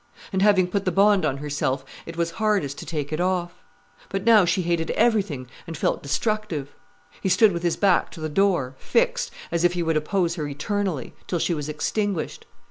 [0.33, 3.61] And having put the bond on herself, it was hardest to take it off.
[4.09, 6.73] But now she hated everything and felt destructive.
[7.21, 10.47] He stood with his back to the door, fixed, as if he would oppose her
[10.47, 12.47] eternally, till she was extinguished.